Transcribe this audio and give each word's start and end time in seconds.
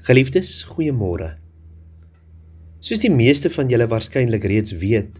Geliefdes, 0.00 0.62
goeiemôre. 0.64 1.34
Soos 2.80 3.02
die 3.02 3.10
meeste 3.12 3.50
van 3.52 3.68
julle 3.68 3.84
waarskynlik 3.84 4.46
reeds 4.48 4.72
weet, 4.80 5.18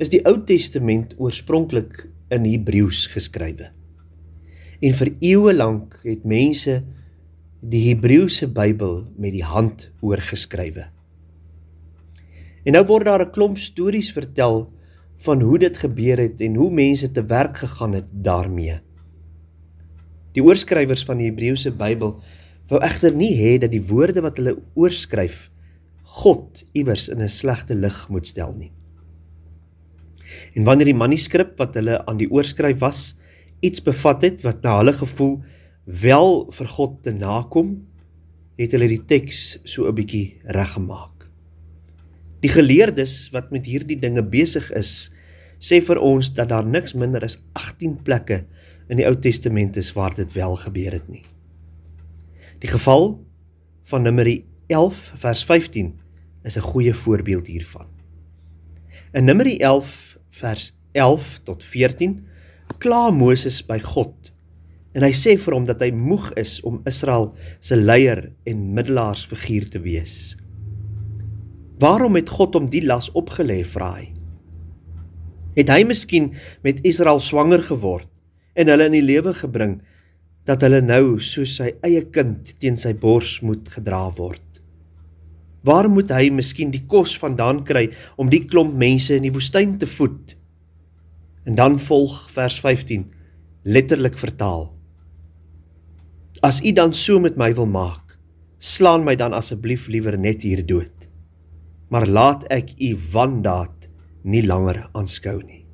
is 0.00 0.08
die 0.08 0.22
Ou 0.24 0.38
Testament 0.48 1.10
oorspronklik 1.20 2.06
in 2.32 2.46
Hebreëus 2.48 3.02
geskrywe. 3.12 3.66
En 4.80 4.96
vir 4.96 5.10
eeue 5.20 5.52
lank 5.52 5.98
het 6.00 6.24
mense 6.24 6.78
die 7.60 7.82
Hebreëse 7.90 8.48
Bybel 8.56 9.02
met 9.20 9.34
die 9.36 9.44
hand 9.44 9.90
oorgeskrywe. 10.00 10.86
En 12.64 12.72
nou 12.78 12.84
word 12.88 13.04
daar 13.04 13.26
'n 13.26 13.34
klomp 13.36 13.58
stories 13.60 14.08
vertel 14.16 14.72
van 15.26 15.42
hoe 15.42 15.58
dit 15.58 15.76
gebeur 15.76 16.18
het 16.18 16.40
en 16.40 16.54
hoe 16.54 16.70
mense 16.72 17.10
te 17.10 17.24
werk 17.24 17.56
gegaan 17.56 17.92
het 17.92 18.08
daarmee. 18.08 18.80
Die 20.32 20.42
oorskrywers 20.42 21.04
van 21.04 21.18
die 21.18 21.28
Hebreëse 21.28 21.70
Bybel 21.70 22.16
wou 22.68 22.80
egter 22.80 23.14
nie 23.14 23.34
hê 23.36 23.58
dat 23.60 23.70
die 23.70 23.82
woorde 23.82 24.22
wat 24.24 24.38
hulle 24.40 24.56
oorskryf 24.74 25.50
God 26.14 26.62
iewers 26.72 27.08
in 27.08 27.20
'n 27.20 27.28
slegte 27.28 27.74
lig 27.74 28.08
moet 28.08 28.26
stel 28.26 28.54
nie. 28.54 28.70
En 30.54 30.64
wanneer 30.64 30.86
die 30.86 31.00
manuskrip 31.02 31.58
wat 31.58 31.74
hulle 31.74 31.98
aan 32.06 32.16
die 32.16 32.30
oorskryf 32.30 32.78
was, 32.80 33.16
iets 33.60 33.82
bevat 33.82 34.22
het 34.22 34.42
wat 34.42 34.62
na 34.62 34.76
hulle 34.78 34.92
gevoel 34.92 35.42
wel 35.84 36.50
vir 36.52 36.68
God 36.76 37.02
te 37.02 37.12
nakom, 37.12 37.86
het 38.58 38.72
hulle 38.72 38.88
die 38.88 39.04
teks 39.04 39.58
so 39.64 39.88
'n 39.88 39.94
bietjie 39.94 40.38
reggemaak. 40.44 41.28
Die 42.40 42.52
geleerdes 42.52 43.30
wat 43.32 43.50
met 43.50 43.66
hierdie 43.66 43.98
dinge 43.98 44.22
besig 44.22 44.70
is, 44.70 45.10
sê 45.58 45.80
vir 45.80 45.98
ons 45.98 46.32
dat 46.34 46.48
daar 46.48 46.66
niks 46.66 46.94
minder 46.94 47.24
as 47.24 47.38
18 47.52 48.02
plekke 48.04 48.44
in 48.88 48.96
die 48.96 49.06
Ou 49.06 49.14
Testament 49.16 49.76
is 49.76 49.92
waar 49.92 50.14
dit 50.14 50.32
wel 50.32 50.56
gebeur 50.56 50.92
het 50.92 51.08
nie. 51.08 51.24
Die 52.64 52.70
geval 52.72 53.26
van 53.82 54.02
Numeri 54.02 54.46
11 54.66 55.12
vers 55.20 55.44
15 55.44 56.00
is 56.42 56.56
'n 56.56 56.60
goeie 56.60 56.94
voorbeeld 56.94 57.46
hiervan. 57.46 57.86
In 59.12 59.24
Numeri 59.24 59.56
11 59.56 60.18
vers 60.30 60.76
11 60.92 61.38
tot 61.42 61.64
14 61.64 62.26
kla 62.78 63.10
Moses 63.10 63.66
by 63.66 63.78
God 63.78 64.32
en 64.92 65.02
hy 65.02 65.12
sê 65.12 65.36
vir 65.38 65.52
hom 65.52 65.64
dat 65.64 65.80
hy 65.80 65.90
moeg 65.90 66.32
is 66.32 66.60
om 66.60 66.80
Israel 66.84 67.34
se 67.58 67.76
leier 67.76 68.32
en 68.44 68.72
middelaarsfiguur 68.72 69.68
te 69.68 69.80
wees. 69.80 70.36
Waarom 71.78 72.14
het 72.14 72.28
God 72.28 72.54
hom 72.54 72.68
die 72.68 72.86
las 72.86 73.12
opgelê, 73.12 73.64
vra 73.64 73.92
hy? 73.92 74.14
Het 75.54 75.68
hy 75.68 75.84
miskien 75.84 76.32
met 76.62 76.80
Israel 76.80 77.20
swanger 77.20 77.62
geword 77.62 78.08
en 78.54 78.68
hulle 78.68 78.84
in 78.84 78.92
die 78.92 79.08
lewe 79.12 79.34
gebring 79.34 79.82
dat 80.48 80.64
hulle 80.64 80.82
nou 80.84 81.18
soos 81.24 81.56
sy 81.58 81.70
eie 81.86 82.04
kind 82.12 82.52
teen 82.60 82.76
sy 82.80 82.92
bors 82.92 83.38
moet 83.42 83.68
gedra 83.72 84.06
word. 84.18 84.42
Waar 85.64 85.88
moet 85.88 86.12
hy 86.12 86.28
miskien 86.28 86.72
die 86.72 86.84
kos 86.84 87.14
vandaan 87.16 87.62
kry 87.64 87.86
om 88.20 88.28
die 88.28 88.42
klomp 88.44 88.76
mense 88.76 89.16
in 89.16 89.24
die 89.24 89.32
woestyn 89.32 89.78
te 89.80 89.88
voed? 89.88 90.34
En 91.48 91.56
dan 91.56 91.78
volg 91.80 92.18
vers 92.36 92.58
15 92.60 93.06
letterlik 93.64 94.18
vertaal. 94.20 94.68
As 96.44 96.60
u 96.60 96.72
dan 96.76 96.92
so 96.92 97.16
met 97.20 97.38
my 97.40 97.48
wil 97.56 97.68
maak, 97.68 98.18
slaan 98.60 99.04
my 99.04 99.16
dan 99.16 99.32
asseblief 99.32 99.88
liewer 99.88 100.18
net 100.20 100.44
hier 100.44 100.60
dood. 100.66 101.08
Maar 101.88 102.06
laat 102.08 102.44
ek 102.52 102.74
u 102.76 102.92
wandaad 103.12 103.88
nie 104.28 104.44
langer 104.44 104.82
aanskou 104.92 105.38
nie. 105.40 105.64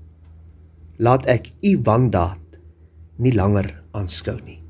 Laat 1.03 1.27
ek 1.27 1.51
u 1.67 1.75
wandaad 1.87 2.61
nie 3.19 3.35
langer 3.35 3.80
aanskou 3.93 4.37
nie. 4.45 4.61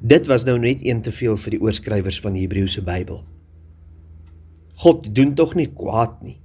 Dit 0.00 0.26
was 0.26 0.44
nou 0.44 0.58
net 0.58 0.82
een 0.84 1.02
te 1.02 1.12
veel 1.12 1.36
vir 1.36 1.56
die 1.56 1.62
oorskrywers 1.62 2.20
van 2.20 2.36
die 2.36 2.44
Hebreëse 2.44 2.82
Bybel. 2.84 3.22
God 4.82 5.14
doen 5.14 5.34
tog 5.38 5.54
nie 5.54 5.68
kwaad 5.70 6.20
nie. 6.22 6.38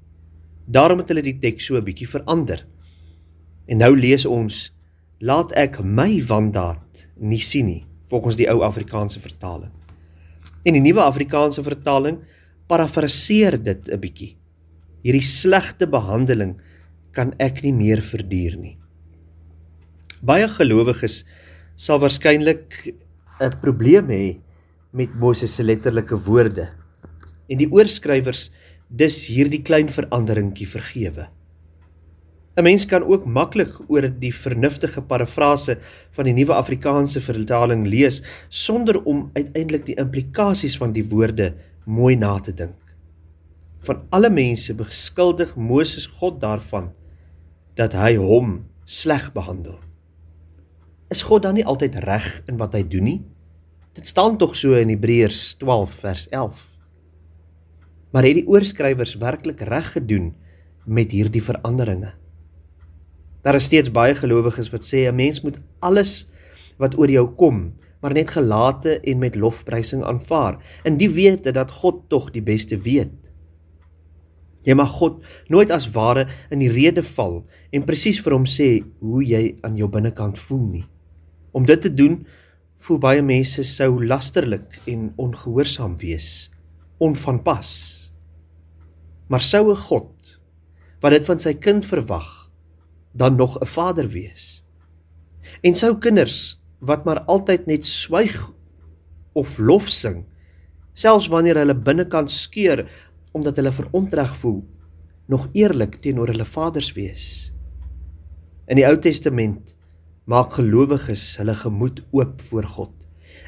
Daarom 0.67 0.99
het 1.01 1.11
hulle 1.11 1.23
die 1.25 1.37
teks 1.39 1.65
so 1.65 1.77
'n 1.77 1.83
bietjie 1.83 2.07
verander. 2.07 2.65
En 3.67 3.77
nou 3.77 3.95
lees 3.97 4.25
ons: 4.25 4.71
Laat 5.19 5.51
ek 5.51 5.83
my 5.83 6.21
wandaad 6.21 7.07
nie 7.17 7.39
sien 7.39 7.65
nie, 7.65 7.85
volgens 8.09 8.35
die 8.35 8.49
ou 8.49 8.61
Afrikaanse 8.61 9.19
vertaling. 9.19 9.71
En 10.63 10.73
die 10.73 10.81
nuwe 10.81 11.01
Afrikaanse 11.01 11.63
vertaling 11.63 12.19
parafraseer 12.67 13.63
dit 13.63 13.89
'n 13.89 13.99
bietjie. 13.99 14.35
Hierdie 15.03 15.23
slegte 15.23 15.87
behandeling 15.87 16.57
kan 17.11 17.33
ek 17.39 17.63
nie 17.63 17.73
meer 17.73 18.01
verduur 18.01 18.57
nie. 18.57 18.77
Baie 20.25 20.47
gelowiges 20.49 21.21
sal 21.77 21.99
waarskynlik 22.01 22.73
'n 23.39 23.53
probleem 23.61 24.09
hê 24.09 24.37
met 24.91 25.13
Moses 25.13 25.53
se 25.55 25.63
letterlike 25.63 26.17
woorde. 26.25 26.69
En 27.49 27.57
die 27.57 27.69
oorskrywers 27.69 28.49
dis 28.89 29.27
hierdie 29.27 29.61
klein 29.61 29.89
veranderingkie 29.89 30.67
vergewe. 30.67 31.27
'n 32.57 32.63
Mens 32.63 32.85
kan 32.85 33.03
ook 33.03 33.25
maklik 33.25 33.77
oor 33.89 34.09
die 34.09 34.33
vernuftige 34.33 35.01
parafrase 35.01 35.77
van 36.11 36.25
die 36.25 36.33
nuwe 36.33 36.53
Afrikaanse 36.53 37.21
vertaling 37.21 37.85
lees 37.85 38.23
sonder 38.49 39.03
om 39.03 39.29
uiteindelik 39.33 39.85
die 39.85 39.99
implikasies 40.01 40.77
van 40.77 40.93
die 40.93 41.05
woorde 41.05 41.53
mooi 41.85 42.15
na 42.15 42.39
te 42.39 42.53
dink. 42.53 42.79
Van 43.85 44.01
alle 44.09 44.29
mense 44.29 44.73
beskuldig 44.73 45.55
Moses 45.55 46.07
God 46.07 46.41
daarvan 46.41 46.89
dat 47.75 47.93
hy 47.93 48.15
hom 48.15 48.65
sleg 48.85 49.29
behandel. 49.33 49.77
Is 51.07 51.21
God 51.23 51.45
dan 51.45 51.55
nie 51.55 51.63
altyd 51.63 51.95
reg 52.03 52.25
in 52.51 52.57
wat 52.59 52.73
hy 52.75 52.81
doen 52.83 53.05
nie? 53.07 53.19
Dit 53.95 54.09
staan 54.09 54.35
tog 54.37 54.57
so 54.59 54.75
in 54.75 54.89
Hebreërs 54.91 55.53
12 55.61 55.93
vers 56.01 56.25
11. 56.35 56.57
Maar 58.11 58.27
het 58.27 58.35
die 58.41 58.47
oorskrywers 58.51 59.13
werklik 59.21 59.63
reg 59.69 59.93
gedoen 59.93 60.33
met 60.83 61.15
hierdie 61.15 61.43
veranderinge? 61.43 62.11
Daar 63.47 63.55
is 63.55 63.69
steeds 63.69 63.91
baie 63.95 64.17
gelowiges 64.19 64.67
wat 64.73 64.83
sê 64.83 65.07
'n 65.07 65.15
mens 65.15 65.39
moet 65.47 65.61
alles 65.79 66.27
wat 66.77 66.99
oor 66.99 67.09
jou 67.09 67.23
kom, 67.39 67.73
maar 68.01 68.13
net 68.13 68.29
gelate 68.29 68.99
en 68.99 69.19
met 69.19 69.35
lofprysing 69.35 70.03
aanvaar. 70.03 70.59
In 70.83 70.97
die 70.97 71.09
wete 71.09 71.51
dat 71.51 71.71
God 71.71 72.09
tog 72.09 72.31
die 72.31 72.43
beste 72.43 72.77
weet. 72.77 73.15
Jy 74.63 74.73
mag 74.73 74.91
God 74.91 75.23
nooit 75.47 75.71
as 75.71 75.91
ware 75.91 76.27
in 76.51 76.59
die 76.59 76.71
rede 76.71 77.03
val 77.03 77.45
en 77.71 77.85
presies 77.85 78.19
vir 78.19 78.33
hom 78.33 78.45
sê 78.45 78.83
hoe 78.99 79.23
jy 79.23 79.55
aan 79.61 79.77
jou 79.77 79.87
binnekant 79.87 80.37
voel 80.37 80.67
nie. 80.67 80.85
Om 81.57 81.65
dit 81.65 81.81
te 81.81 81.89
doen, 81.89 82.19
voel 82.85 82.99
baie 83.01 83.21
mense 83.25 83.63
sou 83.65 83.97
lasterlik 84.05 84.75
en 84.85 85.09
ongehoorsaam 85.17 85.95
wees, 85.97 86.51
onvanpas. 87.01 87.71
Maar 89.27 89.41
sou 89.41 89.71
'n 89.71 89.81
God 89.89 90.13
wat 91.01 91.11
dit 91.11 91.25
van 91.25 91.39
sy 91.39 91.53
kind 91.53 91.85
verwag, 91.85 92.49
dan 93.13 93.35
nog 93.35 93.57
'n 93.57 93.65
vader 93.65 94.07
wees? 94.07 94.63
En 95.61 95.75
sou 95.75 95.97
kinders 95.97 96.61
wat 96.79 97.05
maar 97.05 97.25
altyd 97.25 97.65
net 97.65 97.85
swyg 97.85 98.51
of 99.33 99.57
lof 99.57 99.89
sing, 99.89 100.25
selfs 100.93 101.27
wanneer 101.27 101.57
hulle 101.57 101.75
binnekant 101.75 102.31
skeur 102.31 102.85
omdat 103.31 103.55
hulle 103.55 103.71
verontreg 103.71 104.37
voel, 104.37 104.63
nog 105.27 105.49
eerlik 105.53 105.95
teenoor 105.95 106.27
hulle 106.27 106.45
vaders 106.45 106.93
wees? 106.93 107.53
In 108.67 108.75
die 108.75 108.85
Ou 108.85 108.97
Testament 108.97 109.76
maak 110.27 110.57
gelowiges 110.59 111.23
hulle 111.39 111.55
gemoed 111.55 112.01
oop 112.15 112.41
voor 112.49 112.67
God. 112.75 112.93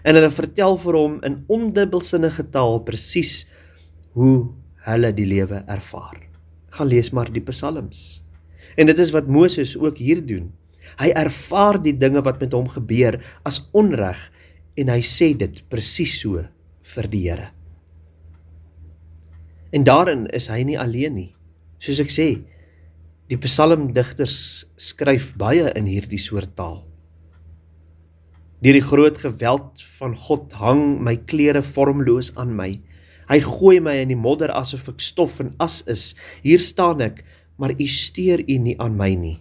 En 0.08 0.16
hulle 0.16 0.32
vertel 0.32 0.78
vir 0.80 0.96
hom 0.96 1.18
in 1.28 1.42
ondubbelsinnige 1.52 2.46
taal 2.54 2.80
presies 2.88 3.44
hoe 4.16 4.50
hulle 4.88 5.12
die 5.16 5.28
lewe 5.28 5.60
ervaar. 5.68 6.22
Gaan 6.76 6.92
lees 6.92 7.12
maar 7.12 7.32
die 7.34 7.44
psalms. 7.44 8.22
En 8.80 8.88
dit 8.88 9.00
is 9.00 9.12
wat 9.12 9.28
Moses 9.28 9.76
ook 9.78 10.00
hier 10.00 10.22
doen. 10.24 10.50
Hy 11.02 11.12
ervaar 11.20 11.82
die 11.84 11.96
dinge 11.98 12.24
wat 12.26 12.40
met 12.40 12.56
hom 12.56 12.70
gebeur 12.72 13.20
as 13.48 13.60
onreg 13.76 14.20
en 14.80 14.92
hy 14.94 15.02
sê 15.04 15.34
dit 15.38 15.60
presies 15.70 16.16
so 16.22 16.46
vir 16.96 17.10
die 17.12 17.26
Here. 17.28 17.50
En 19.75 19.84
daarin 19.86 20.25
is 20.34 20.48
hy 20.50 20.64
nie 20.66 20.80
alleen 20.80 21.18
nie. 21.18 21.30
Soos 21.84 22.00
ek 22.02 22.14
sê, 22.14 22.30
Die 23.30 23.38
psalmdigters 23.38 24.66
skryf 24.81 25.36
baie 25.38 25.70
in 25.78 25.86
hierdie 25.86 26.18
soort 26.18 26.56
taal. 26.58 26.80
Deur 28.66 28.74
die 28.74 28.84
groot 28.84 29.20
geweld 29.22 29.84
van 30.00 30.16
God 30.18 30.56
hang 30.58 30.98
my 31.06 31.14
klere 31.30 31.62
vormloos 31.62 32.31
aan 32.42 32.56
my. 32.58 32.72
Hy 33.30 33.40
gooi 33.46 33.78
my 33.86 33.94
in 34.02 34.10
die 34.10 34.18
modder 34.18 34.50
asof 34.58 34.90
ek 34.90 35.06
stof 35.06 35.38
en 35.44 35.54
as 35.62 35.84
is. 35.94 36.16
Hier 36.42 36.58
staan 36.58 37.06
ek, 37.06 37.22
maar 37.62 37.76
u 37.78 37.88
steur 37.88 38.42
u 38.42 38.58
nie 38.58 38.76
aan 38.81 38.98
my 38.98 39.14
nie. 39.14 39.38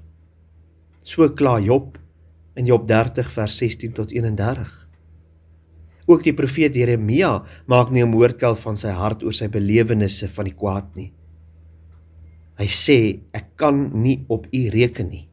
So 1.01 1.25
kla 1.33 1.57
Job 1.65 1.97
in 2.61 2.69
Job 2.69 2.85
30 2.91 3.33
vers 3.33 3.57
16 3.57 3.97
tot 3.97 4.13
31. 4.13 4.69
Ook 6.13 6.29
die 6.29 6.37
profeet 6.37 6.77
Jeremia 6.77 7.39
maak 7.67 7.89
nie 7.91 8.05
'n 8.05 8.13
moordkuil 8.13 8.57
van 8.57 8.77
sy 8.77 8.93
hart 8.93 9.25
oor 9.25 9.33
sy 9.33 9.49
belewennisse 9.49 10.29
van 10.29 10.45
die 10.45 10.55
kwaad 10.57 10.93
nie. 10.97 11.13
Hy 12.59 12.67
sê 12.67 12.99
ek 13.39 13.55
kan 13.61 13.85
nie 14.03 14.25
op 14.27 14.49
u 14.51 14.63
reken 14.75 15.11
nie. 15.13 15.29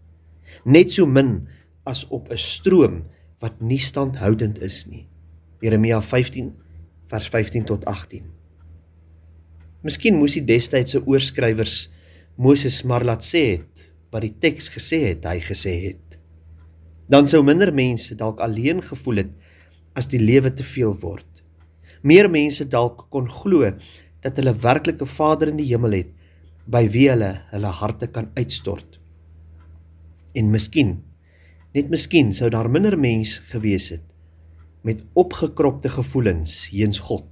Net 0.66 0.94
so 0.94 1.10
min 1.10 1.48
as 1.90 2.06
op 2.14 2.30
'n 2.30 2.38
stroom 2.38 3.04
wat 3.42 3.62
nie 3.62 3.82
standhoudend 3.82 4.62
is 4.62 4.86
nie. 4.88 5.08
Jeremia 5.62 6.02
15 6.02 6.54
vers 7.10 7.28
15 7.30 7.66
tot 7.66 7.86
18. 7.86 8.24
Miskien 9.82 10.18
moes 10.18 10.34
die 10.34 10.46
destydse 10.46 11.02
oorskrywers 11.06 11.90
Moses 12.38 12.84
maar 12.84 13.04
laat 13.06 13.24
sê 13.24 13.44
het 13.58 13.92
wat 14.12 14.22
die 14.22 14.36
teks 14.40 14.70
gesê 14.70 15.00
het 15.10 15.26
hy 15.26 15.40
gesê 15.40 15.74
het. 15.90 16.20
Dan 17.10 17.28
sou 17.28 17.44
minder 17.44 17.74
mense 17.74 18.16
dalk 18.16 18.42
alleen 18.42 18.82
gevoel 18.82 19.16
het 19.24 19.32
as 19.96 20.08
die 20.08 20.20
lewe 20.20 20.54
te 20.54 20.64
veel 20.64 20.94
word. 21.02 21.44
Meer 22.02 22.30
mense 22.30 22.66
dalk 22.66 23.08
kon 23.10 23.30
glo 23.30 23.72
dat 24.22 24.38
hulle 24.38 24.54
werklike 24.54 25.06
Vader 25.06 25.48
in 25.48 25.58
die 25.58 25.70
hemel 25.74 25.92
het 25.92 26.15
by 26.66 26.88
wie 26.90 27.10
hulle 27.12 27.32
hulle 27.52 27.72
harte 27.80 28.08
kan 28.10 28.32
uitstort. 28.38 28.98
En 30.36 30.50
miskien, 30.52 30.98
net 31.76 31.92
miskien 31.94 32.34
sou 32.34 32.50
daar 32.54 32.70
minder 32.72 32.98
mense 32.98 33.44
gewees 33.52 33.92
het 33.94 34.06
met 34.86 35.02
opgekropte 35.18 35.90
gevoelens 35.90 36.68
heens 36.70 37.00
God. 37.02 37.26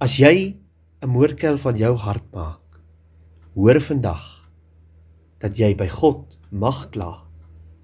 As 0.00 0.16
jy 0.16 0.56
'n 1.02 1.08
moordkel 1.08 1.58
van 1.58 1.76
jou 1.76 1.94
hart 1.96 2.24
maak, 2.32 2.80
hoor 3.54 3.80
vandag 3.80 4.50
dat 5.38 5.58
jy 5.58 5.74
by 5.74 5.88
God 5.88 6.38
mag 6.50 6.90
kla 6.90 7.24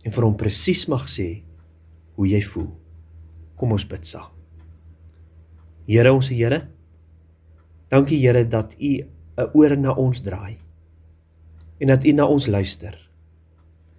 en 0.05 0.13
vir 0.13 0.25
hom 0.25 0.37
presies 0.37 0.89
mag 0.89 1.09
sê 1.09 1.43
hoe 2.17 2.27
jy 2.29 2.43
voel. 2.43 2.71
Kom 3.57 3.73
ons 3.73 3.85
bid 3.85 4.07
saam. 4.07 4.31
Here 5.87 6.13
ons 6.13 6.29
Here, 6.29 6.69
dankie 7.91 8.19
Here 8.19 8.45
dat 8.45 8.75
U 8.81 9.14
'n 9.37 9.51
oor 9.53 9.77
na 9.79 9.93
ons 9.93 10.21
draai 10.21 10.59
en 11.79 11.89
dat 11.89 12.05
U 12.05 12.13
na 12.13 12.27
ons 12.27 12.47
luister 12.47 12.99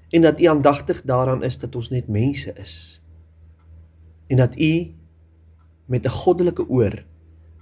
en 0.09 0.21
dat 0.21 0.39
U 0.39 0.45
aandagtig 0.45 1.01
daaraan 1.01 1.43
is 1.43 1.57
dat 1.57 1.75
ons 1.75 1.89
net 1.89 2.07
mense 2.07 2.53
is 2.53 3.01
en 4.27 4.37
dat 4.37 4.59
U 4.59 4.93
met 5.85 6.05
'n 6.05 6.09
goddelike 6.09 6.69
oor 6.69 7.05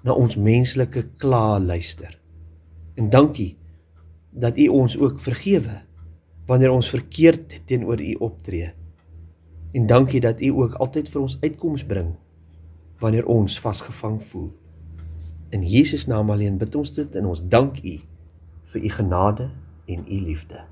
na 0.04 0.12
ons 0.14 0.36
menslike 0.36 1.08
kla 1.18 1.60
luister. 1.60 2.20
En 2.94 3.10
dankie 3.10 3.58
dat 4.30 4.58
U 4.58 4.68
ons 4.68 4.98
ook 4.98 5.20
vergewe 5.20 5.81
wanneer 6.46 6.72
ons 6.72 6.90
verkeerd 6.90 7.62
teenoor 7.66 8.02
U 8.02 8.14
optree. 8.14 8.74
En 9.72 9.88
dankie 9.88 10.20
dat 10.20 10.42
U 10.42 10.50
ook 10.50 10.74
altyd 10.74 11.10
vir 11.10 11.22
ons 11.22 11.38
uitkoms 11.42 11.86
bring 11.86 12.16
wanneer 13.00 13.25
ons 13.25 13.60
vasgevang 13.60 14.22
voel. 14.24 14.52
In 15.53 15.61
Jesus 15.61 16.07
naam 16.09 16.31
alleen 16.33 16.57
bid 16.57 16.75
ons 16.75 16.91
dit 16.91 17.15
en 17.15 17.29
ons 17.29 17.44
dank 17.50 17.77
U 17.85 18.00
vir 18.73 18.81
U 18.81 18.89
genade 18.89 19.51
en 19.85 20.01
U 20.09 20.17
liefde. 20.25 20.65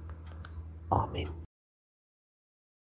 Amen. 0.90 1.41